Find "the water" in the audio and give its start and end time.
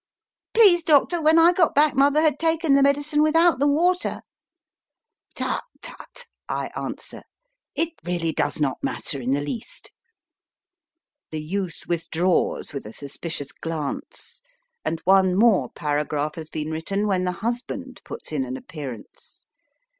3.59-4.21